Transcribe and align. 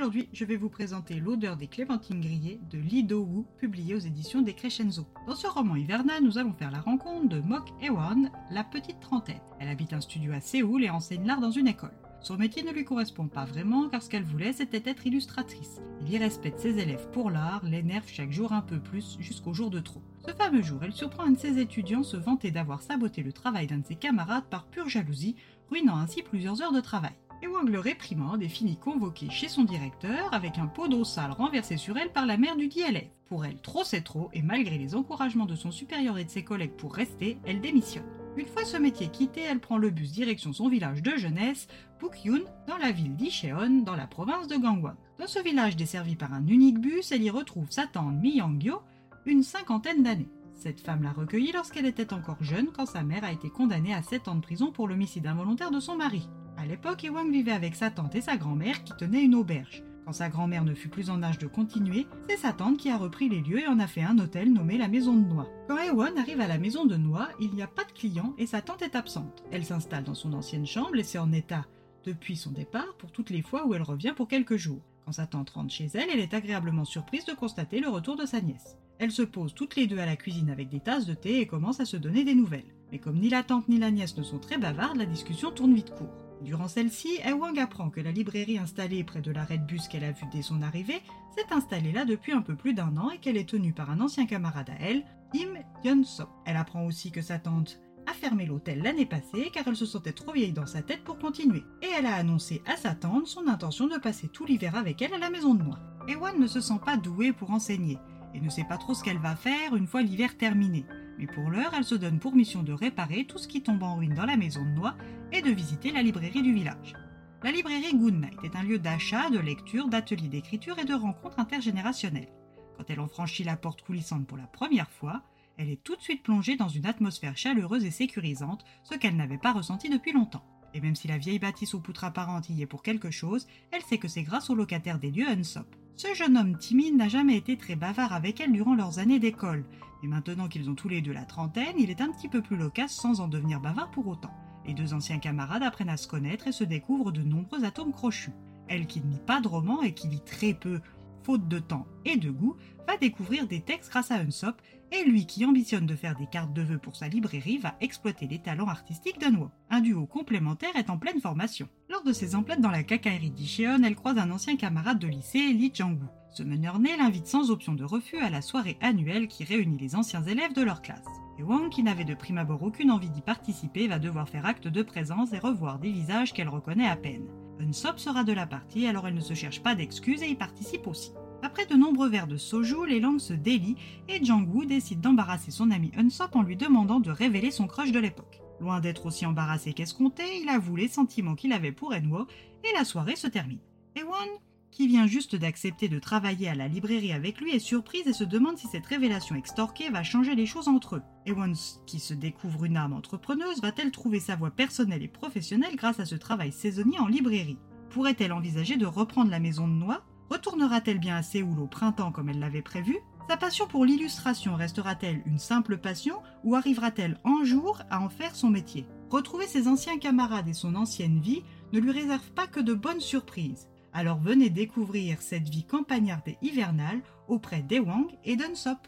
Aujourd'hui, 0.00 0.30
je 0.32 0.46
vais 0.46 0.56
vous 0.56 0.70
présenter 0.70 1.20
L'odeur 1.20 1.58
des 1.58 1.66
clémentines 1.66 2.22
grillées 2.22 2.58
de 2.70 2.78
Lee 2.78 3.04
Do-woo, 3.04 3.44
publié 3.58 3.94
aux 3.94 3.98
éditions 3.98 4.40
des 4.40 4.54
Crescenzo. 4.54 5.06
Dans 5.26 5.34
ce 5.34 5.46
roman 5.46 5.76
hivernal, 5.76 6.24
nous 6.24 6.38
allons 6.38 6.54
faire 6.54 6.70
la 6.70 6.80
rencontre 6.80 7.28
de 7.28 7.40
Mok 7.40 7.68
Ewon, 7.82 8.30
la 8.50 8.64
petite 8.64 8.98
trentaine. 9.00 9.42
Elle 9.58 9.68
habite 9.68 9.92
un 9.92 10.00
studio 10.00 10.32
à 10.32 10.40
Séoul 10.40 10.84
et 10.84 10.88
enseigne 10.88 11.26
l'art 11.26 11.42
dans 11.42 11.50
une 11.50 11.68
école. 11.68 11.92
Son 12.22 12.38
métier 12.38 12.62
ne 12.62 12.72
lui 12.72 12.86
correspond 12.86 13.28
pas 13.28 13.44
vraiment 13.44 13.90
car 13.90 14.02
ce 14.02 14.08
qu'elle 14.08 14.22
voulait 14.22 14.54
c'était 14.54 14.88
être 14.90 15.06
illustratrice. 15.06 15.82
Il 16.00 16.10
y 16.10 16.16
respecte 16.16 16.60
ses 16.60 16.78
élèves 16.78 17.10
pour 17.12 17.28
l'art, 17.28 17.62
l'énerve 17.66 18.08
chaque 18.08 18.32
jour 18.32 18.54
un 18.54 18.62
peu 18.62 18.80
plus 18.80 19.18
jusqu'au 19.20 19.52
jour 19.52 19.68
de 19.68 19.80
trop. 19.80 20.00
Ce 20.26 20.32
fameux 20.32 20.62
jour, 20.62 20.82
elle 20.82 20.94
surprend 20.94 21.24
un 21.24 21.32
de 21.32 21.38
ses 21.38 21.58
étudiants 21.58 22.04
se 22.04 22.16
vanter 22.16 22.50
d'avoir 22.50 22.80
saboté 22.80 23.22
le 23.22 23.34
travail 23.34 23.66
d'un 23.66 23.80
de 23.80 23.86
ses 23.86 23.96
camarades 23.96 24.48
par 24.48 24.64
pure 24.64 24.88
jalousie, 24.88 25.36
ruinant 25.68 25.98
ainsi 25.98 26.22
plusieurs 26.22 26.62
heures 26.62 26.72
de 26.72 26.80
travail. 26.80 27.12
Ewang 27.42 27.68
le 27.68 27.80
réprimande 27.80 28.42
et 28.42 28.48
finit 28.48 28.76
convoqué 28.76 29.30
chez 29.30 29.48
son 29.48 29.64
directeur 29.64 30.32
avec 30.32 30.58
un 30.58 30.66
pot 30.66 30.88
d'eau 30.88 31.04
sale 31.04 31.32
renversé 31.32 31.78
sur 31.78 31.96
elle 31.96 32.12
par 32.12 32.26
la 32.26 32.36
mère 32.36 32.56
du 32.56 32.68
dit 32.68 32.80
élève. 32.80 33.08
Pour 33.28 33.44
elle, 33.44 33.60
trop 33.62 33.82
c'est 33.82 34.02
trop 34.02 34.28
et 34.32 34.42
malgré 34.42 34.76
les 34.76 34.94
encouragements 34.94 35.46
de 35.46 35.54
son 35.54 35.70
supérieur 35.70 36.18
et 36.18 36.24
de 36.24 36.30
ses 36.30 36.44
collègues 36.44 36.76
pour 36.76 36.94
rester, 36.94 37.38
elle 37.46 37.60
démissionne. 37.60 38.04
Une 38.36 38.46
fois 38.46 38.64
ce 38.64 38.76
métier 38.76 39.08
quitté, 39.08 39.40
elle 39.40 39.60
prend 39.60 39.78
le 39.78 39.90
bus 39.90 40.12
direction 40.12 40.52
son 40.52 40.68
village 40.68 41.02
de 41.02 41.16
jeunesse, 41.16 41.66
Pukyun, 41.98 42.42
dans 42.66 42.76
la 42.76 42.92
ville 42.92 43.16
d'Icheon, 43.16 43.82
dans 43.84 43.96
la 43.96 44.06
province 44.06 44.46
de 44.46 44.56
Gangwon. 44.56 44.96
Dans 45.18 45.26
ce 45.26 45.42
village 45.42 45.76
desservi 45.76 46.16
par 46.16 46.32
un 46.34 46.46
unique 46.46 46.78
bus, 46.78 47.10
elle 47.10 47.22
y 47.22 47.30
retrouve 47.30 47.70
sa 47.70 47.86
tante 47.86 48.20
Miyangyo, 48.20 48.82
une 49.26 49.42
cinquantaine 49.42 50.02
d'années. 50.02 50.28
Cette 50.54 50.80
femme 50.80 51.02
l'a 51.02 51.12
recueillie 51.12 51.52
lorsqu'elle 51.52 51.86
était 51.86 52.12
encore 52.12 52.42
jeune 52.42 52.68
quand 52.68 52.86
sa 52.86 53.02
mère 53.02 53.24
a 53.24 53.32
été 53.32 53.48
condamnée 53.48 53.94
à 53.94 54.02
7 54.02 54.28
ans 54.28 54.34
de 54.34 54.40
prison 54.40 54.72
pour 54.72 54.88
l'homicide 54.88 55.26
involontaire 55.26 55.70
de 55.70 55.80
son 55.80 55.96
mari. 55.96 56.28
À 56.60 56.66
l'époque, 56.66 57.04
Ewang 57.04 57.32
vivait 57.32 57.52
avec 57.52 57.74
sa 57.74 57.90
tante 57.90 58.14
et 58.14 58.20
sa 58.20 58.36
grand-mère 58.36 58.84
qui 58.84 58.92
tenaient 58.92 59.24
une 59.24 59.34
auberge. 59.34 59.82
Quand 60.04 60.12
sa 60.12 60.28
grand-mère 60.28 60.62
ne 60.62 60.74
fut 60.74 60.90
plus 60.90 61.08
en 61.08 61.22
âge 61.22 61.38
de 61.38 61.46
continuer, 61.46 62.06
c'est 62.28 62.36
sa 62.36 62.52
tante 62.52 62.76
qui 62.76 62.90
a 62.90 62.98
repris 62.98 63.30
les 63.30 63.40
lieux 63.40 63.60
et 63.60 63.66
en 63.66 63.78
a 63.78 63.86
fait 63.86 64.02
un 64.02 64.18
hôtel 64.18 64.52
nommé 64.52 64.76
la 64.76 64.88
Maison 64.88 65.16
de 65.16 65.26
Noix. 65.26 65.48
Quand 65.68 65.78
Ewan 65.78 66.18
arrive 66.18 66.42
à 66.42 66.46
la 66.46 66.58
Maison 66.58 66.84
de 66.84 66.96
Noix, 66.96 67.30
il 67.40 67.54
n'y 67.54 67.62
a 67.62 67.66
pas 67.66 67.84
de 67.84 67.92
clients 67.92 68.34
et 68.36 68.44
sa 68.44 68.60
tante 68.60 68.82
est 68.82 68.94
absente. 68.94 69.42
Elle 69.50 69.64
s'installe 69.64 70.04
dans 70.04 70.14
son 70.14 70.34
ancienne 70.34 70.66
chambre 70.66 70.94
laissée 70.94 71.18
en 71.18 71.32
état 71.32 71.64
depuis 72.04 72.36
son 72.36 72.50
départ 72.50 72.94
pour 72.98 73.10
toutes 73.10 73.30
les 73.30 73.40
fois 73.42 73.66
où 73.66 73.72
elle 73.72 73.80
revient 73.80 74.12
pour 74.14 74.28
quelques 74.28 74.56
jours. 74.56 74.82
Quand 75.06 75.12
sa 75.12 75.26
tante 75.26 75.48
rentre 75.48 75.72
chez 75.72 75.88
elle, 75.94 76.10
elle 76.12 76.20
est 76.20 76.34
agréablement 76.34 76.84
surprise 76.84 77.24
de 77.24 77.32
constater 77.32 77.80
le 77.80 77.88
retour 77.88 78.16
de 78.16 78.26
sa 78.26 78.42
nièce. 78.42 78.76
Elles 78.98 79.12
se 79.12 79.22
posent 79.22 79.54
toutes 79.54 79.76
les 79.76 79.86
deux 79.86 79.98
à 79.98 80.04
la 80.04 80.16
cuisine 80.16 80.50
avec 80.50 80.68
des 80.68 80.80
tasses 80.80 81.06
de 81.06 81.14
thé 81.14 81.40
et 81.40 81.46
commencent 81.46 81.80
à 81.80 81.86
se 81.86 81.96
donner 81.96 82.22
des 82.22 82.34
nouvelles. 82.34 82.74
Mais 82.92 82.98
comme 82.98 83.18
ni 83.18 83.30
la 83.30 83.42
tante 83.42 83.66
ni 83.70 83.78
la 83.78 83.90
nièce 83.90 84.18
ne 84.18 84.22
sont 84.22 84.38
très 84.38 84.58
bavardes, 84.58 84.98
la 84.98 85.06
discussion 85.06 85.52
tourne 85.52 85.74
vite 85.74 85.94
court. 85.94 86.29
Durant 86.42 86.68
celle-ci, 86.68 87.18
Ewang 87.26 87.58
apprend 87.58 87.90
que 87.90 88.00
la 88.00 88.12
librairie 88.12 88.58
installée 88.58 89.04
près 89.04 89.20
de 89.20 89.30
l'arrêt 89.30 89.58
de 89.58 89.64
bus 89.64 89.88
qu'elle 89.88 90.04
a 90.04 90.12
vue 90.12 90.26
dès 90.32 90.40
son 90.40 90.62
arrivée 90.62 91.02
s'est 91.36 91.52
installée 91.54 91.92
là 91.92 92.06
depuis 92.06 92.32
un 92.32 92.40
peu 92.40 92.56
plus 92.56 92.72
d'un 92.72 92.96
an 92.96 93.10
et 93.10 93.18
qu'elle 93.18 93.36
est 93.36 93.48
tenue 93.48 93.74
par 93.74 93.90
un 93.90 94.00
ancien 94.00 94.26
camarade 94.26 94.70
à 94.70 94.80
elle, 94.80 95.04
Im 95.34 95.58
Yeon-so. 95.84 96.24
Elle 96.46 96.56
apprend 96.56 96.86
aussi 96.86 97.12
que 97.12 97.20
sa 97.20 97.38
tante 97.38 97.78
a 98.06 98.14
fermé 98.14 98.46
l'hôtel 98.46 98.82
l'année 98.82 99.04
passée 99.06 99.50
car 99.52 99.68
elle 99.68 99.76
se 99.76 99.84
sentait 99.84 100.12
trop 100.12 100.32
vieille 100.32 100.52
dans 100.52 100.66
sa 100.66 100.82
tête 100.82 101.04
pour 101.04 101.18
continuer. 101.18 101.62
Et 101.82 101.88
elle 101.98 102.06
a 102.06 102.14
annoncé 102.14 102.62
à 102.66 102.76
sa 102.76 102.94
tante 102.94 103.26
son 103.26 103.46
intention 103.46 103.86
de 103.86 103.98
passer 103.98 104.28
tout 104.28 104.46
l'hiver 104.46 104.76
avec 104.76 105.02
elle 105.02 105.14
à 105.14 105.18
la 105.18 105.30
maison 105.30 105.54
de 105.54 105.62
noix. 105.62 105.78
Ewan 106.08 106.40
ne 106.40 106.46
se 106.46 106.62
sent 106.62 106.80
pas 106.84 106.96
douée 106.96 107.32
pour 107.32 107.50
enseigner 107.50 107.98
et 108.34 108.40
ne 108.40 108.48
sait 108.48 108.64
pas 108.64 108.78
trop 108.78 108.94
ce 108.94 109.04
qu'elle 109.04 109.18
va 109.18 109.36
faire 109.36 109.76
une 109.76 109.86
fois 109.86 110.02
l'hiver 110.02 110.38
terminé. 110.38 110.86
Pour 111.26 111.50
l'heure, 111.50 111.74
elle 111.76 111.84
se 111.84 111.94
donne 111.94 112.18
pour 112.18 112.34
mission 112.34 112.62
de 112.62 112.72
réparer 112.72 113.24
tout 113.24 113.38
ce 113.38 113.48
qui 113.48 113.62
tombe 113.62 113.82
en 113.82 113.96
ruine 113.96 114.14
dans 114.14 114.26
la 114.26 114.36
maison 114.36 114.64
de 114.64 114.70
noix 114.70 114.96
et 115.32 115.42
de 115.42 115.50
visiter 115.50 115.92
la 115.92 116.02
librairie 116.02 116.42
du 116.42 116.52
village. 116.52 116.94
La 117.42 117.52
librairie 117.52 117.94
Good 117.94 118.14
Night 118.14 118.38
est 118.44 118.56
un 118.56 118.62
lieu 118.62 118.78
d'achat, 118.78 119.30
de 119.30 119.38
lecture, 119.38 119.88
d'ateliers 119.88 120.28
d'écriture 120.28 120.78
et 120.78 120.84
de 120.84 120.94
rencontres 120.94 121.38
intergénérationnelles. 121.38 122.32
Quand 122.76 122.84
elle 122.88 123.00
en 123.00 123.08
franchit 123.08 123.44
la 123.44 123.56
porte 123.56 123.82
coulissante 123.82 124.26
pour 124.26 124.36
la 124.36 124.46
première 124.46 124.90
fois, 124.90 125.22
elle 125.56 125.70
est 125.70 125.82
tout 125.82 125.96
de 125.96 126.02
suite 126.02 126.22
plongée 126.22 126.56
dans 126.56 126.68
une 126.68 126.86
atmosphère 126.86 127.36
chaleureuse 127.36 127.84
et 127.84 127.90
sécurisante, 127.90 128.64
ce 128.82 128.94
qu'elle 128.94 129.16
n'avait 129.16 129.38
pas 129.38 129.52
ressenti 129.52 129.88
depuis 129.88 130.12
longtemps. 130.12 130.44
Et 130.74 130.80
même 130.80 130.96
si 130.96 131.08
la 131.08 131.18
vieille 131.18 131.38
bâtisse 131.38 131.74
aux 131.74 131.80
poutres 131.80 132.04
apparentes 132.04 132.48
y 132.48 132.62
est 132.62 132.66
pour 132.66 132.82
quelque 132.82 133.10
chose, 133.10 133.46
elle 133.70 133.82
sait 133.82 133.98
que 133.98 134.08
c'est 134.08 134.22
grâce 134.22 134.50
aux 134.50 134.54
locataires 134.54 134.98
des 134.98 135.10
lieux 135.10 135.28
Unsop. 135.28 135.74
Ce 135.96 136.14
jeune 136.14 136.36
homme 136.36 136.56
timide 136.56 136.96
n'a 136.96 137.08
jamais 137.08 137.36
été 137.36 137.56
très 137.56 137.76
bavard 137.76 138.12
avec 138.12 138.40
elle 138.40 138.52
durant 138.52 138.74
leurs 138.74 138.98
années 138.98 139.18
d'école, 139.18 139.64
mais 140.02 140.08
maintenant 140.08 140.48
qu'ils 140.48 140.70
ont 140.70 140.74
tous 140.74 140.88
les 140.88 141.02
deux 141.02 141.12
la 141.12 141.24
trentaine, 141.24 141.74
il 141.78 141.90
est 141.90 142.00
un 142.00 142.10
petit 142.10 142.28
peu 142.28 142.40
plus 142.40 142.56
loquace 142.56 142.92
sans 142.92 143.20
en 143.20 143.28
devenir 143.28 143.60
bavard 143.60 143.90
pour 143.90 144.06
autant. 144.06 144.34
Les 144.66 144.74
deux 144.74 144.94
anciens 144.94 145.18
camarades 145.18 145.62
apprennent 145.62 145.88
à 145.88 145.96
se 145.96 146.08
connaître 146.08 146.46
et 146.46 146.52
se 146.52 146.64
découvrent 146.64 147.12
de 147.12 147.22
nombreux 147.22 147.64
atomes 147.64 147.92
crochus. 147.92 148.32
Elle 148.68 148.86
qui 148.86 149.00
ne 149.00 149.10
lit 149.10 149.20
pas 149.26 149.40
de 149.40 149.48
romans 149.48 149.82
et 149.82 149.94
qui 149.94 150.08
lit 150.08 150.24
très 150.24 150.54
peu, 150.54 150.80
faute 151.22 151.48
de 151.48 151.58
temps 151.58 151.86
et 152.04 152.16
de 152.16 152.30
goût, 152.30 152.56
va 152.86 152.96
découvrir 152.96 153.46
des 153.46 153.60
textes 153.60 153.90
grâce 153.90 154.10
à 154.10 154.16
Unsop, 154.16 154.60
et 154.92 155.04
lui 155.04 155.26
qui 155.26 155.44
ambitionne 155.44 155.86
de 155.86 155.94
faire 155.94 156.16
des 156.16 156.26
cartes 156.26 156.52
de 156.52 156.62
vœux 156.62 156.78
pour 156.78 156.96
sa 156.96 157.08
librairie 157.08 157.58
va 157.58 157.76
exploiter 157.80 158.26
les 158.26 158.40
talents 158.40 158.66
artistiques 158.66 159.20
d'Anwo. 159.20 159.50
Un 159.70 159.80
duo 159.80 160.06
complémentaire 160.06 160.74
est 160.76 160.90
en 160.90 160.98
pleine 160.98 161.20
formation. 161.20 161.68
Lors 161.88 162.02
de 162.02 162.12
ses 162.12 162.34
emplettes 162.34 162.60
dans 162.60 162.70
la 162.70 162.82
cacaillerie 162.82 163.30
d'Icheon, 163.30 163.82
elle 163.84 163.94
croise 163.94 164.18
un 164.18 164.30
ancien 164.30 164.56
camarade 164.56 164.98
de 164.98 165.06
lycée, 165.06 165.52
Lee 165.52 165.70
Jang-woo. 165.72 166.08
Ce 166.32 166.42
meneur 166.42 166.78
né 166.78 166.96
l'invite 166.96 167.26
sans 167.26 167.50
option 167.50 167.74
de 167.74 167.84
refus 167.84 168.18
à 168.18 168.30
la 168.30 168.42
soirée 168.42 168.78
annuelle 168.80 169.28
qui 169.28 169.44
réunit 169.44 169.78
les 169.78 169.96
anciens 169.96 170.22
élèves 170.22 170.54
de 170.54 170.62
leur 170.62 170.82
classe. 170.82 171.06
Et 171.38 171.42
Wang, 171.42 171.70
qui 171.70 171.82
n'avait 171.82 172.04
de 172.04 172.14
prime 172.14 172.38
abord 172.38 172.62
aucune 172.62 172.90
envie 172.90 173.10
d'y 173.10 173.22
participer, 173.22 173.88
va 173.88 173.98
devoir 173.98 174.28
faire 174.28 174.46
acte 174.46 174.68
de 174.68 174.82
présence 174.82 175.32
et 175.32 175.38
revoir 175.38 175.78
des 175.78 175.90
visages 175.90 176.32
qu'elle 176.32 176.48
reconnaît 176.48 176.88
à 176.88 176.96
peine. 176.96 177.26
Unsop 177.60 177.98
sera 177.98 178.24
de 178.24 178.32
la 178.32 178.46
partie, 178.46 178.86
alors 178.86 179.06
elle 179.06 179.14
ne 179.14 179.20
se 179.20 179.34
cherche 179.34 179.62
pas 179.62 179.74
d'excuses 179.74 180.22
et 180.22 180.28
y 180.28 180.34
participe 180.34 180.86
aussi. 180.86 181.12
Après 181.42 181.66
de 181.66 181.74
nombreux 181.74 182.08
verres 182.08 182.26
de 182.26 182.36
soju, 182.36 182.86
les 182.86 183.00
langues 183.00 183.20
se 183.20 183.32
délient 183.32 183.76
et 184.08 184.24
Jang-woo 184.24 184.64
décide 184.64 185.00
d'embarrasser 185.00 185.50
son 185.50 185.70
ami 185.70 185.90
Unsop 185.96 186.36
en 186.36 186.42
lui 186.42 186.56
demandant 186.56 187.00
de 187.00 187.10
révéler 187.10 187.50
son 187.50 187.66
crush 187.66 187.92
de 187.92 187.98
l'époque. 187.98 188.40
Loin 188.60 188.80
d'être 188.80 189.06
aussi 189.06 189.24
embarrassé 189.24 189.72
qu'escompté, 189.72 190.22
il 190.42 190.48
avoue 190.48 190.76
les 190.76 190.88
sentiments 190.88 191.34
qu'il 191.34 191.52
avait 191.52 191.72
pour 191.72 191.94
Enwo 191.94 192.26
et 192.64 192.74
la 192.74 192.84
soirée 192.84 193.16
se 193.16 193.26
termine. 193.26 193.60
Ewan, 193.96 194.28
qui 194.70 194.86
vient 194.86 195.06
juste 195.06 195.36
d'accepter 195.36 195.88
de 195.88 195.98
travailler 195.98 196.48
à 196.48 196.54
la 196.54 196.68
librairie 196.68 197.12
avec 197.12 197.40
lui, 197.40 197.50
est 197.50 197.58
surprise 197.58 198.06
et 198.06 198.12
se 198.12 198.24
demande 198.24 198.58
si 198.58 198.66
cette 198.66 198.86
révélation 198.86 199.34
extorquée 199.36 199.90
va 199.90 200.02
changer 200.02 200.34
les 200.34 200.46
choses 200.46 200.68
entre 200.68 200.96
eux. 200.96 201.02
Ewan, 201.26 201.54
qui 201.86 201.98
se 201.98 202.14
découvre 202.14 202.64
une 202.64 202.76
âme 202.76 202.92
entrepreneuse, 202.92 203.60
va-t-elle 203.60 203.90
trouver 203.90 204.20
sa 204.20 204.36
voie 204.36 204.50
personnelle 204.50 205.02
et 205.02 205.08
professionnelle 205.08 205.76
grâce 205.76 206.00
à 206.00 206.06
ce 206.06 206.14
travail 206.14 206.52
saisonnier 206.52 206.98
en 206.98 207.06
librairie? 207.06 207.58
Pourrait-elle 207.90 208.32
envisager 208.32 208.76
de 208.76 208.86
reprendre 208.86 209.30
la 209.30 209.40
maison 209.40 209.66
de 209.66 209.72
noix? 209.72 210.04
Retournera-t-elle 210.30 211.00
bien 211.00 211.16
à 211.16 211.22
Séoul 211.22 211.58
au 211.58 211.66
printemps 211.66 212.12
comme 212.12 212.28
elle 212.28 212.38
l'avait 212.38 212.62
prévu? 212.62 212.96
Sa 213.28 213.36
passion 213.36 213.66
pour 213.68 213.84
l'illustration 213.84 214.56
restera-t-elle 214.56 215.22
une 215.24 215.38
simple 215.38 215.78
passion 215.78 216.16
ou 216.42 216.56
arrivera-t-elle 216.56 217.20
un 217.24 217.44
jour 217.44 217.80
à 217.90 218.00
en 218.00 218.08
faire 218.08 218.34
son 218.34 218.50
métier? 218.50 218.86
Retrouver 219.08 219.46
ses 219.46 219.68
anciens 219.68 219.98
camarades 219.98 220.48
et 220.48 220.52
son 220.52 220.74
ancienne 220.74 221.20
vie 221.20 221.42
ne 221.72 221.80
lui 221.80 221.90
réserve 221.92 222.30
pas 222.32 222.46
que 222.46 222.60
de 222.60 222.74
bonnes 222.74 223.00
surprises. 223.00 223.69
Alors 223.92 224.18
venez 224.18 224.50
découvrir 224.50 225.20
cette 225.20 225.48
vie 225.48 225.64
campagnarde 225.64 226.28
et 226.28 226.38
hivernale 226.42 227.02
auprès 227.26 227.62
d'Ewang 227.62 228.06
et 228.24 228.36
d'Unsop. 228.36 228.78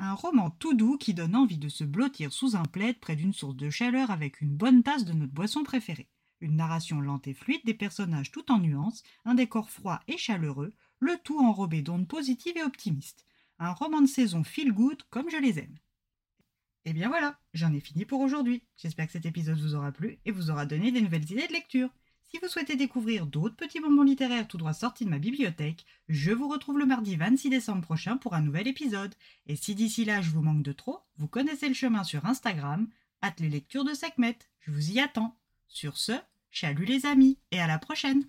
Un 0.00 0.14
roman 0.14 0.50
tout 0.50 0.74
doux 0.74 0.96
qui 0.96 1.14
donne 1.14 1.36
envie 1.36 1.58
de 1.58 1.68
se 1.68 1.84
blottir 1.84 2.32
sous 2.32 2.56
un 2.56 2.64
plaid 2.64 2.98
près 2.98 3.14
d'une 3.14 3.32
source 3.32 3.56
de 3.56 3.70
chaleur 3.70 4.10
avec 4.10 4.40
une 4.40 4.56
bonne 4.56 4.82
tasse 4.82 5.04
de 5.04 5.12
notre 5.12 5.32
boisson 5.32 5.62
préférée. 5.62 6.08
Une 6.40 6.56
narration 6.56 7.00
lente 7.00 7.28
et 7.28 7.34
fluide, 7.34 7.64
des 7.64 7.74
personnages 7.74 8.32
tout 8.32 8.50
en 8.50 8.58
nuances, 8.58 9.04
un 9.24 9.34
décor 9.34 9.70
froid 9.70 10.00
et 10.08 10.16
chaleureux, 10.16 10.74
le 10.98 11.16
tout 11.22 11.38
enrobé 11.38 11.82
d'ondes 11.82 12.08
positives 12.08 12.56
et 12.56 12.62
optimistes. 12.62 13.24
Un 13.58 13.72
roman 13.72 14.00
de 14.00 14.06
saison 14.06 14.42
feel 14.42 14.72
good 14.72 15.02
comme 15.10 15.30
je 15.30 15.36
les 15.36 15.58
aime. 15.58 15.78
Et 16.84 16.92
bien 16.92 17.08
voilà, 17.08 17.38
j'en 17.52 17.72
ai 17.72 17.80
fini 17.80 18.04
pour 18.04 18.20
aujourd'hui. 18.20 18.62
J'espère 18.76 19.06
que 19.06 19.12
cet 19.12 19.26
épisode 19.26 19.58
vous 19.58 19.74
aura 19.74 19.92
plu 19.92 20.18
et 20.24 20.30
vous 20.30 20.50
aura 20.50 20.66
donné 20.66 20.92
des 20.92 21.02
nouvelles 21.02 21.30
idées 21.30 21.46
de 21.46 21.52
lecture. 21.52 21.90
Si 22.26 22.38
vous 22.40 22.48
souhaitez 22.48 22.76
découvrir 22.76 23.26
d'autres 23.26 23.56
petits 23.56 23.80
bonbons 23.80 24.04
littéraires 24.04 24.46
tout 24.46 24.56
droit 24.56 24.72
sortis 24.72 25.04
de 25.04 25.10
ma 25.10 25.18
bibliothèque, 25.18 25.84
je 26.08 26.30
vous 26.30 26.48
retrouve 26.48 26.78
le 26.78 26.86
mardi 26.86 27.16
26 27.16 27.50
décembre 27.50 27.82
prochain 27.82 28.16
pour 28.16 28.34
un 28.34 28.40
nouvel 28.40 28.68
épisode. 28.68 29.14
Et 29.46 29.56
si 29.56 29.74
d'ici 29.74 30.04
là 30.04 30.22
je 30.22 30.30
vous 30.30 30.42
manque 30.42 30.62
de 30.62 30.72
trop, 30.72 31.00
vous 31.16 31.28
connaissez 31.28 31.68
le 31.68 31.74
chemin 31.74 32.04
sur 32.04 32.24
Instagram, 32.24 32.88
hâte 33.22 33.40
les 33.40 33.48
lectures 33.48 33.84
de 33.84 33.94
Sekhmet. 33.94 34.38
Je 34.60 34.70
vous 34.70 34.92
y 34.92 35.00
attends. 35.00 35.36
Sur 35.66 35.96
ce, 35.98 36.12
chalut 36.50 36.84
les 36.84 37.04
amis 37.04 37.38
et 37.50 37.60
à 37.60 37.66
la 37.66 37.78
prochaine! 37.78 38.24